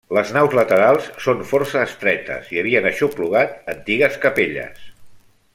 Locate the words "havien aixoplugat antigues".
2.63-4.21